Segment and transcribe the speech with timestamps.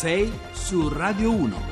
[0.00, 1.69] 6 su Radio 1.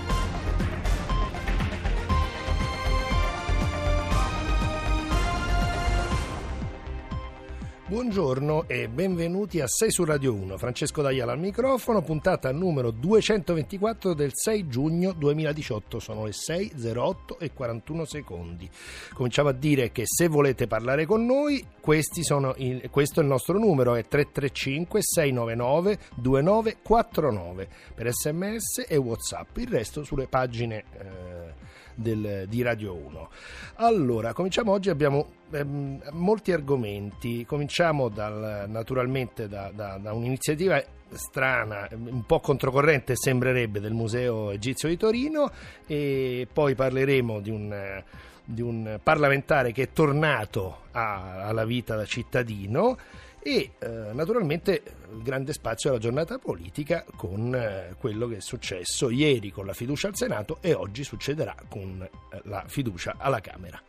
[7.98, 10.56] Buongiorno e benvenuti a 6 su Radio 1.
[10.56, 15.98] Francesco D'Aiala al microfono, puntata numero 224 del 6 giugno 2018.
[15.98, 18.70] Sono le 6.08 e 41 secondi.
[19.12, 23.96] Cominciamo a dire che se volete parlare con noi, il, questo è il nostro numero,
[23.96, 29.56] è 335 699 2949 per sms e whatsapp.
[29.56, 30.84] Il resto sulle pagine...
[30.92, 33.30] Eh, del, di Radio 1.
[33.76, 41.88] Allora, cominciamo oggi, abbiamo ehm, molti argomenti, cominciamo dal, naturalmente da, da, da un'iniziativa strana,
[41.92, 45.50] un po' controcorrente sembrerebbe del Museo Egizio di Torino
[45.86, 48.02] e poi parleremo di un,
[48.44, 52.96] di un parlamentare che è tornato a, alla vita da cittadino
[53.40, 54.82] e eh, naturalmente
[55.22, 60.08] grande spazio alla giornata politica con eh, quello che è successo ieri con la fiducia
[60.08, 63.80] al Senato e oggi succederà con eh, la fiducia alla Camera.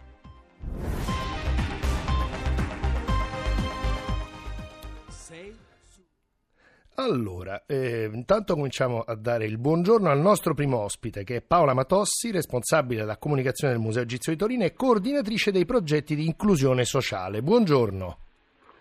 [7.00, 11.74] Allora, eh, intanto cominciamo a dare il buongiorno al nostro primo ospite che è Paola
[11.74, 16.84] Matossi, responsabile della comunicazione del Museo Egizio di Torino e coordinatrice dei progetti di inclusione
[16.84, 17.42] sociale.
[17.42, 18.29] Buongiorno.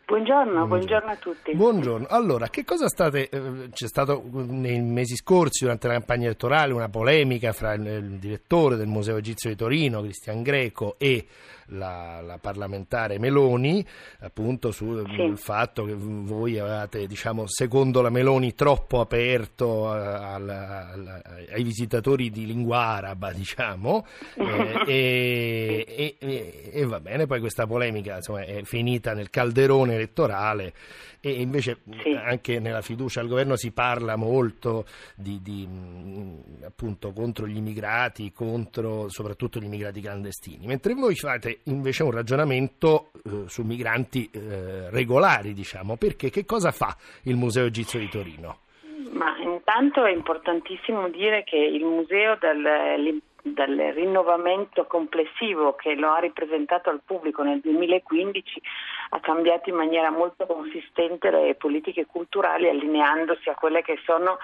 [0.08, 1.54] Buongiorno, buongiorno, a tutti.
[1.54, 2.06] Buongiorno.
[2.08, 3.28] Allora, che cosa state...
[3.28, 8.18] Eh, c'è stato nei mesi scorsi, durante la campagna elettorale, una polemica fra il, il
[8.18, 11.26] direttore del Museo Egizio di Torino, Cristian Greco, e
[11.68, 13.84] la, la parlamentare Meloni,
[14.20, 15.32] appunto sul sì.
[15.36, 22.46] fatto che voi avevate, diciamo, secondo la Meloni, troppo aperto al, al, ai visitatori di
[22.46, 24.06] lingua araba, diciamo,
[24.86, 30.72] eh, e, e, e, va bene, poi questa polemica insomma, è finita nel calderone elettorale
[31.20, 32.12] e invece sì.
[32.12, 34.84] anche nella fiducia al governo si parla molto
[35.16, 35.68] di, di,
[36.64, 43.10] appunto contro gli immigrati, contro soprattutto gli immigrati clandestini, mentre voi fate invece un ragionamento
[43.24, 48.60] eh, su migranti eh, regolari, diciamo, perché che cosa fa il Museo Egizio di Torino?
[49.12, 56.18] Ma intanto è importantissimo dire che il museo dal, dal rinnovamento complessivo che lo ha
[56.18, 58.60] ripresentato al pubblico nel 2015
[59.10, 64.38] ha cambiato in maniera molto consistente le politiche culturali allineandosi a quelle che sono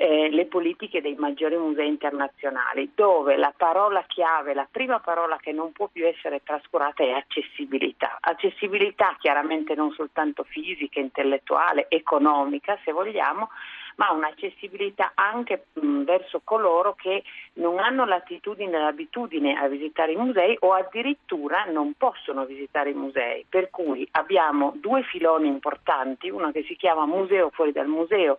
[0.00, 5.52] eh, le politiche dei maggiori musei internazionali, dove la parola chiave, la prima parola che
[5.52, 8.16] non può più essere trascurata è accessibilità.
[8.18, 13.50] Accessibilità chiaramente non soltanto fisica, intellettuale, economica, se vogliamo,
[13.96, 17.22] ma un'accessibilità anche mh, verso coloro che
[17.54, 22.94] non hanno l'attitudine e l'abitudine a visitare i musei o addirittura non possono visitare i
[22.94, 23.44] musei.
[23.46, 28.36] Per cui abbiamo due filoni importanti, uno che si chiama Museo fuori dal museo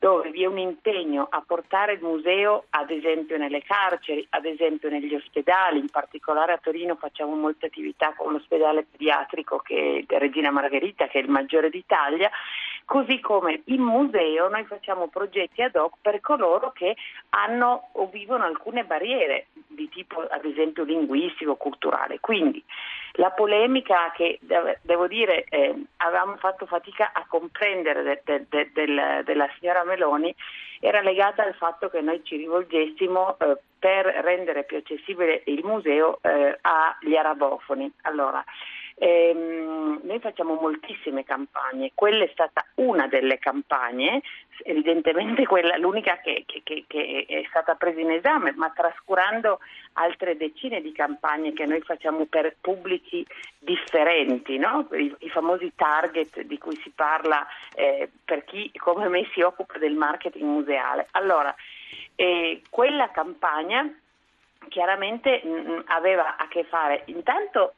[0.00, 4.88] dove vi è un impegno a portare il museo ad esempio nelle carceri, ad esempio
[4.88, 10.50] negli ospedali, in particolare a Torino facciamo molte attività con l'ospedale pediatrico che è Regina
[10.50, 12.30] Margherita che è il maggiore d'Italia,
[12.90, 16.96] così come in museo noi facciamo progetti ad hoc per coloro che
[17.28, 22.18] hanno o vivono alcune barriere di tipo ad esempio linguistico, culturale.
[22.18, 22.60] Quindi
[23.12, 24.40] la polemica che
[24.82, 30.34] devo dire eh, avevamo fatto fatica a comprendere de, de, de, del, della signora Meloni
[30.80, 36.18] era legata al fatto che noi ci rivolgessimo eh, per rendere più accessibile il museo
[36.22, 37.88] eh, agli arabofoni.
[38.02, 38.44] Allora,
[39.02, 44.20] Ehm, noi facciamo moltissime campagne, quella è stata una delle campagne,
[44.62, 49.60] evidentemente quella l'unica che, che, che, è stata presa in esame, ma trascurando
[49.94, 53.26] altre decine di campagne che noi facciamo per pubblici
[53.58, 54.86] differenti, no?
[54.92, 59.78] I, I, famosi target di cui si parla eh, per chi come me si occupa
[59.78, 61.08] del marketing museale.
[61.12, 61.54] Allora,
[62.16, 63.90] eh, quella campagna
[64.68, 67.76] chiaramente mh, aveva a che fare intanto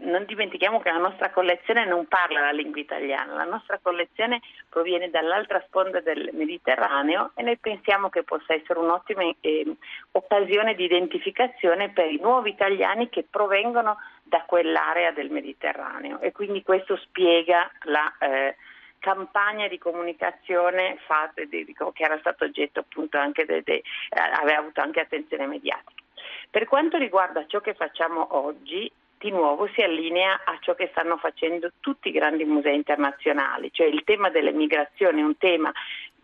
[0.00, 5.10] non dimentichiamo che la nostra collezione non parla la lingua italiana, la nostra collezione proviene
[5.10, 9.76] dall'altra sponda del Mediterraneo e noi pensiamo che possa essere un'ottima eh,
[10.12, 16.62] occasione di identificazione per i nuovi italiani che provengono da quell'area del Mediterraneo e quindi
[16.62, 18.56] questo spiega la eh,
[18.98, 24.80] campagna di comunicazione fatta, che era stato oggetto appunto anche de, de, eh, aveva avuto
[24.80, 26.02] anche attenzione mediatica.
[26.50, 31.16] Per quanto riguarda ciò che facciamo oggi, di nuovo si allinea a ciò che stanno
[31.16, 35.72] facendo tutti i grandi musei internazionali, cioè il tema delle migrazioni è un tema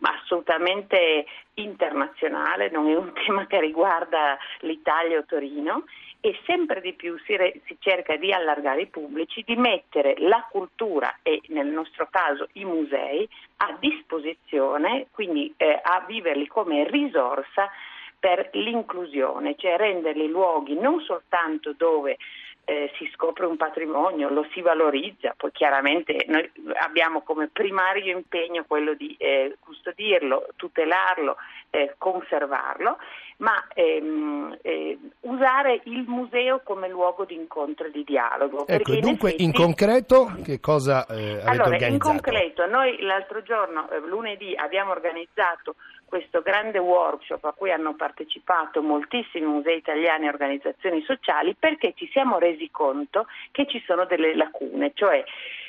[0.01, 1.25] assolutamente
[1.55, 5.83] internazionale, non è un tema che riguarda l'Italia o Torino
[6.19, 10.47] e sempre di più si, re, si, cerca di allargare i pubblici, di mettere la
[10.49, 17.69] cultura e nel nostro caso i musei a disposizione, quindi eh, a viverli come risorsa
[18.17, 22.17] per l'inclusione, cioè renderli luoghi non soltanto dove
[22.65, 26.49] eh, si scopre un patrimonio, lo si valorizza, poi chiaramente noi
[26.81, 31.37] abbiamo come primario impegno quello di eh, custodirlo, tutelarlo,
[31.69, 32.97] eh, conservarlo,
[33.37, 38.65] ma ehm, eh, usare il museo come luogo di incontro e di dialogo.
[38.67, 39.43] Ecco, dunque in, effetti...
[39.43, 41.93] in, concreto che cosa eh, avete allora, organizzato?
[41.93, 47.95] In concreto noi l'altro giorno, eh, lunedì, abbiamo organizzato questo grande workshop a cui hanno
[47.95, 54.05] partecipato moltissimi musei italiani e organizzazioni sociali perché ci siamo resi conto che ci sono
[54.05, 55.23] delle lacune, cioè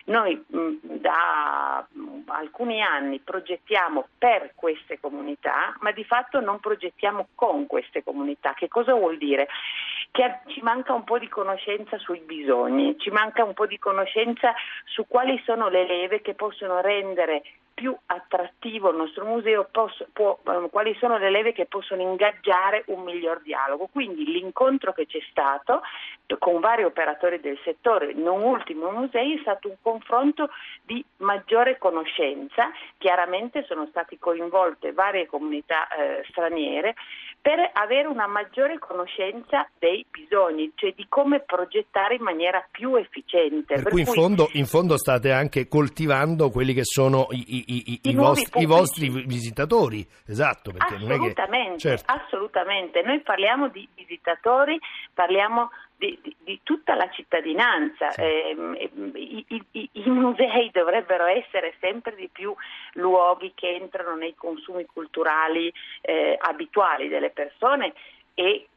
[0.07, 7.29] noi mh, da mh, alcuni anni progettiamo per queste comunità, ma di fatto non progettiamo
[7.35, 8.55] con queste comunità.
[8.55, 9.49] Che cosa vuol dire?
[10.11, 14.55] Che ci manca un po' di conoscenza sui bisogni, ci manca un po' di conoscenza
[14.85, 17.43] su quali sono le leve che possono rendere
[17.77, 22.85] più attrattivo il nostro museo, posso, può, um, quali sono le leve che possono ingaggiare
[22.87, 23.91] un miglior dialogo.
[23.93, 25.83] Quindi l'incontro che c'è stato
[26.39, 30.49] con vari operatori del settore, non ultimo musei, è stato un confronto
[30.85, 32.71] di maggiore conoscenza.
[32.97, 36.95] Chiaramente sono state coinvolte varie comunità eh, straniere
[37.47, 43.75] per avere una maggiore conoscenza dei bisogni, cioè di come progettare in maniera più efficiente.
[43.75, 47.83] Per, per cui, in, fondo, in, fondo, state anche coltivando quelli che sono i, i,
[47.93, 50.73] i, i vostri, vostri, visitatori, esatto.
[50.77, 52.13] Assolutamente, che, certo.
[52.13, 53.03] assolutamente.
[53.03, 54.77] Noi parliamo di visitatori,
[55.15, 58.11] parliamo di, di, di, tutta la cittadinanza.
[58.11, 58.21] Sì.
[58.21, 62.55] Eh, i, i, I musei dovrebbero essere sempre di più
[62.95, 65.73] luoghi che entrano nei consumi culturali
[66.03, 67.95] eh, abituali delle persone
[68.35, 68.69] e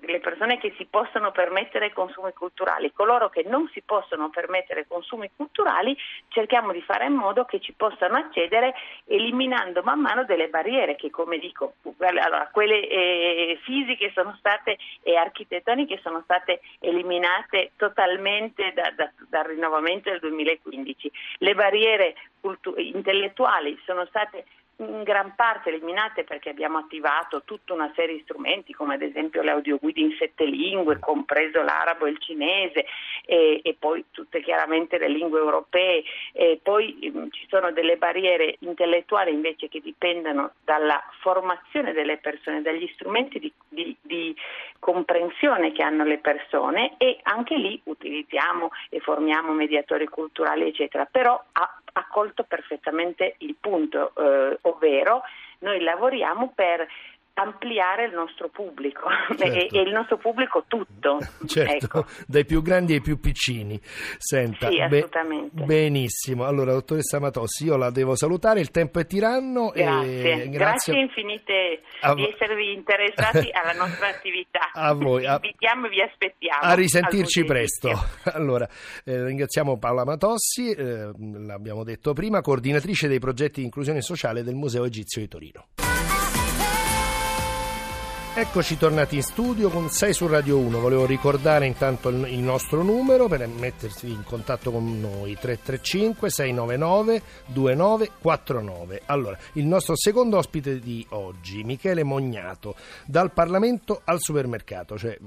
[0.00, 5.30] le persone che si possono permettere consumi culturali, coloro che non si possono permettere consumi
[5.34, 5.96] culturali,
[6.28, 8.74] cerchiamo di fare in modo che ci possano accedere
[9.06, 15.16] eliminando man mano delle barriere che, come dico, allora, quelle eh, fisiche sono state e
[15.16, 21.10] architettoniche sono state eliminate totalmente da, da, dal rinnovamento del 2015.
[21.38, 24.44] Le barriere cultu- intellettuali sono state
[24.80, 29.42] in gran parte eliminate perché abbiamo attivato tutta una serie di strumenti come ad esempio
[29.42, 32.86] le audioguide in sette lingue, compreso l'arabo e il cinese
[33.24, 36.04] e, e poi tutte chiaramente le lingue europee.
[36.32, 42.18] E poi mh, mm, ci sono delle barriere intellettuali invece che dipendono dalla formazione delle
[42.18, 44.36] persone, dagli strumenti di, di, di
[44.78, 51.42] comprensione che hanno le persone e anche lì utilizziamo e formiamo mediatori culturali eccetera, però
[51.52, 55.22] ha, ha colto perfettamente il punto, eh, ovvero
[55.60, 56.86] noi lavoriamo per
[57.38, 59.08] ampliare il nostro pubblico
[59.38, 59.74] certo.
[59.74, 61.18] e, il nostro pubblico tutto.
[61.48, 62.06] Certo, ecco.
[62.26, 63.80] dai più grandi ai più piccini.
[63.82, 65.50] Senta, sì, assolutamente.
[65.54, 66.44] Be- benissimo.
[66.44, 69.70] Allora, dottoressa Matossi, io la devo salutare, il tempo è tiranno.
[69.70, 70.48] Grazie, e...
[70.48, 70.48] grazie.
[70.50, 74.70] grazie infinite a di esservi interessati alla nostra attività.
[74.72, 75.22] A voi.
[75.22, 76.60] Vi invitiamo e vi aspettiamo.
[76.60, 77.90] A risentirci presto.
[78.32, 78.68] Allora,
[79.04, 84.54] eh, ringraziamo Paola Matossi, eh, l'abbiamo detto prima, coordinatrice dei progetti di inclusione sociale del
[84.54, 85.68] Museo Egizio di Torino.
[88.38, 90.78] Eccoci tornati in studio con 6 su Radio 1.
[90.78, 99.02] Volevo ricordare intanto il nostro numero per mettersi in contatto con noi 335 699 2949.
[99.06, 104.96] Allora, il nostro secondo ospite di oggi, Michele Mognato, dal Parlamento al supermercato.
[104.96, 105.18] Cioè,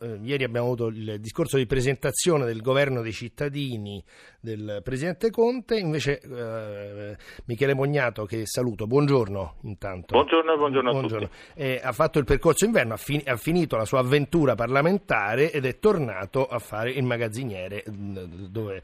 [0.00, 4.02] eh, ieri abbiamo avuto il discorso di presentazione del governo dei cittadini
[4.40, 10.14] del Presidente Conte, invece eh, Michele Mognato che saluto, buongiorno intanto.
[10.14, 11.26] Buongiorno, buongiorno, buongiorno.
[11.26, 11.60] a tutti.
[11.62, 15.64] Eh, ha fatto il percorso inverno, ha, fin- ha, finito la sua avventura parlamentare ed
[15.64, 18.16] è tornato a fare il magazziniere, mm,
[18.48, 18.82] dove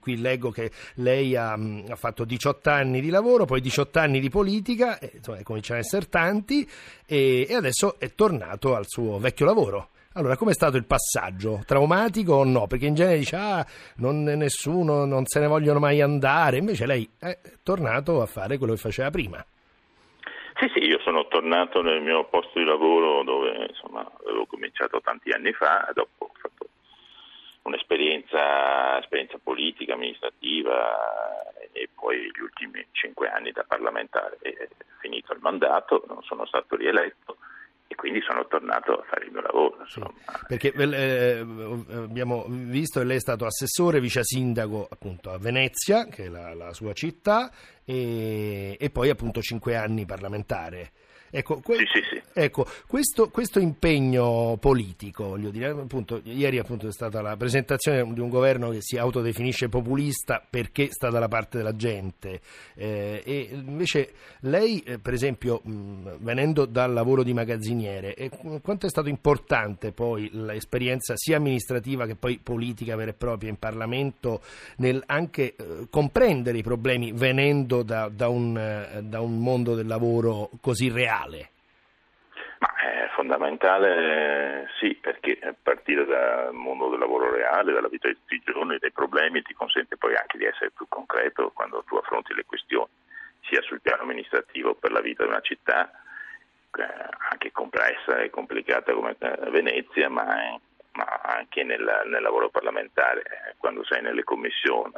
[0.00, 4.28] qui leggo che lei ha, ha fatto 18 anni di lavoro, poi 18 anni di
[4.28, 6.68] politica, e, insomma cominciano ad essere tanti
[7.06, 9.88] e, e adesso è tornato al suo vecchio lavoro.
[10.18, 11.62] Allora, com'è stato il passaggio?
[11.64, 12.66] Traumatico o no?
[12.66, 13.64] Perché in genere dice, ah,
[13.96, 18.72] non, nessuno, non se ne vogliono mai andare, invece lei è tornato a fare quello
[18.72, 19.44] che faceva prima.
[20.58, 25.30] Sì, sì, io sono tornato nel mio posto di lavoro dove insomma, avevo cominciato tanti
[25.30, 26.68] anni fa, dopo ho fatto
[27.62, 30.98] un'esperienza esperienza politica, amministrativa
[31.70, 34.38] e poi gli ultimi cinque anni da parlamentare.
[34.42, 37.36] E finito il mandato, non sono stato rieletto
[37.98, 39.84] quindi sono tornato a fare il mio lavoro.
[39.86, 40.00] Sì,
[40.46, 46.26] perché eh, abbiamo visto che lei è stato assessore, vice sindaco appunto a Venezia, che
[46.26, 47.50] è la, la sua città,
[47.84, 50.92] e, e, poi appunto cinque anni parlamentare.
[51.30, 52.22] Ecco, que- Sì, sì, sì.
[52.32, 58.20] ecco, questo, questo impegno politico, voglio dire, appunto, ieri appunto è stata la presentazione di
[58.20, 62.40] un governo che si autodefinisce populista perché sta dalla parte della gente
[62.74, 68.30] eh, e invece lei, eh, per esempio, mh, venendo dal lavoro di magazziniere, eh,
[68.62, 73.58] quanto è stato importante poi l'esperienza sia amministrativa che poi politica vera e propria in
[73.58, 74.40] Parlamento
[74.76, 79.86] nel anche eh, comprendere i problemi venendo da, da un, eh, da un mondo del
[79.86, 81.17] lavoro così reale?
[82.60, 88.34] Ma è fondamentale sì, perché partire dal mondo del lavoro reale, dalla vita di tutti
[88.34, 92.34] i giorni, dai problemi, ti consente poi anche di essere più concreto quando tu affronti
[92.34, 92.90] le questioni,
[93.42, 95.90] sia sul piano amministrativo per la vita di una città,
[96.76, 100.58] eh, anche complessa e complicata come eh, Venezia, ma,
[100.92, 104.92] ma anche nel, nel, lavoro parlamentare, eh, quando sei nelle commissioni,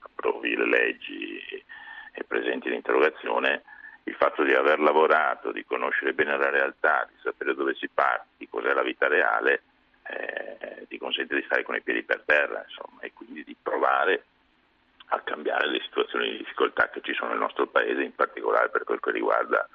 [0.00, 1.64] approvi le leggi
[2.12, 3.62] e presenti l'interrogazione
[4.06, 8.28] il fatto di aver lavorato, di conoscere bene la realtà, di sapere dove si parte,
[8.36, 9.62] di cos'è la vita reale,
[10.06, 14.24] eh, ti consente di stare con i piedi per terra, insomma, e quindi di provare
[15.08, 18.84] a cambiare le situazioni di difficoltà che ci sono nel nostro paese, in particolare per
[18.84, 19.68] quel che riguarda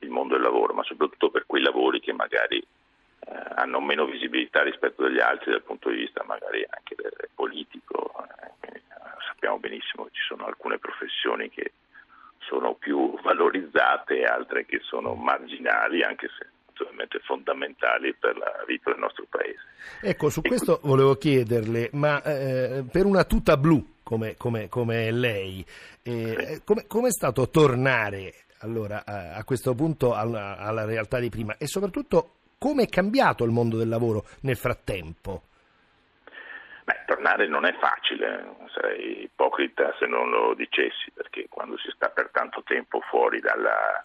[0.00, 4.62] il mondo del lavoro, ma soprattutto per quei lavori che magari eh, hanno meno visibilità
[4.62, 8.12] rispetto agli altri dal punto di vista magari anche del politico.
[8.60, 8.82] Eh,
[9.26, 11.72] sappiamo benissimo che ci sono alcune professioni che
[12.48, 18.90] sono più valorizzate e altre che sono marginali, anche se naturalmente fondamentali per la vita
[18.90, 19.60] del nostro paese.
[20.00, 25.64] Ecco, su questo volevo chiederle, ma eh, per una tuta blu come, come, come lei,
[26.02, 31.56] eh, come è stato tornare allora, a, a questo punto alla, alla realtà di prima
[31.58, 35.42] e soprattutto come è cambiato il mondo del lavoro nel frattempo?
[37.18, 42.08] Beh, tornare non è facile, sarei ipocrita se non lo dicessi, perché quando si sta
[42.10, 44.04] per tanto tempo fuori dalla,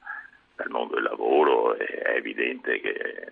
[0.56, 3.32] dal mondo del lavoro è evidente che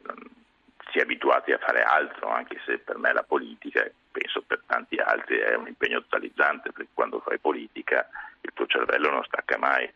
[0.91, 4.97] si è abituati a fare altro, anche se per me la politica, penso per tanti
[4.97, 8.07] altri, è un impegno totalizzante, perché quando fai politica
[8.41, 9.91] il tuo cervello non stacca mai,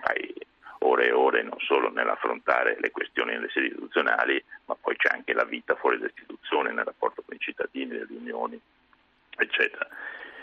[0.00, 0.32] fai
[0.80, 5.32] ore e ore non solo nell'affrontare le questioni nelle sedi istituzionali, ma poi c'è anche
[5.32, 8.60] la vita fuori dall'istituzione, nel rapporto con i cittadini, le riunioni,
[9.36, 9.86] eccetera.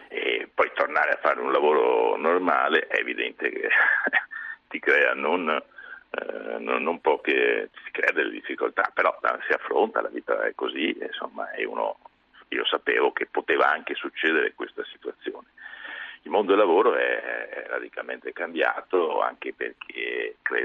[0.07, 3.69] E poi tornare a fare un lavoro normale è evidente che
[4.69, 9.17] ti crea non, eh, non, non poche, ti crea delle difficoltà, però
[9.47, 11.99] si affronta, la vita è così, insomma, e uno,
[12.49, 15.47] io sapevo che poteva anche succedere questa situazione
[16.23, 20.58] il mondo del lavoro è radicalmente cambiato anche perché sono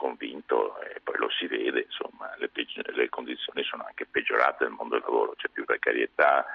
[0.00, 2.50] convinto e poi lo si vede, insomma, le,
[2.94, 6.46] le condizioni sono anche peggiorate nel mondo del lavoro, c'è più precarietà,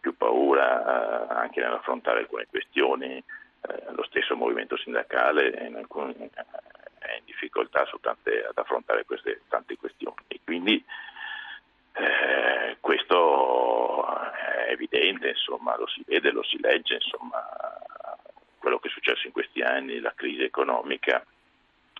[0.00, 6.14] più paura eh, anche nell'affrontare alcune questioni, eh, lo stesso movimento sindacale in alcuni,
[6.98, 10.24] è in difficoltà tante, ad affrontare queste tante questioni.
[10.28, 10.82] E quindi
[11.92, 17.46] eh, questo è evidente, insomma, lo si vede, lo si legge, insomma,
[18.56, 21.22] quello che è successo in questi anni, la crisi economica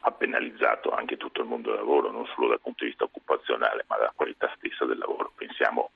[0.00, 3.85] ha penalizzato anche tutto il mondo del lavoro, non solo dal punto di vista occupazionale,
[3.88, 5.33] ma dalla qualità stessa del lavoro.
[5.35, 5.90] Pensiamo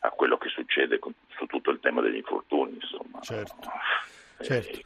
[0.00, 3.20] a quello che succede con, su tutto il tema degli infortuni, insomma.
[3.20, 3.70] Certo.
[4.42, 4.80] certo.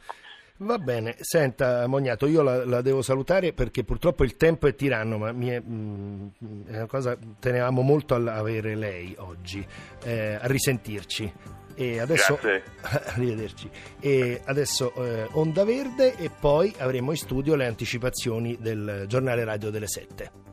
[0.57, 5.17] Va bene, senta Mognato, io la, la, devo salutare perché purtroppo il tempo è tiranno,
[5.17, 6.31] ma è, mh,
[6.67, 9.65] è, una cosa tenevamo molto a avere lei oggi,
[10.03, 11.33] eh, a risentirci.
[11.77, 12.39] E adesso,
[13.07, 13.69] arrivederci.
[13.99, 19.69] E adesso eh, Onda Verde e poi avremo in studio le anticipazioni del giornale radio
[19.69, 20.44] delle 7.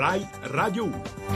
[0.00, 1.29] Rai Radio 1.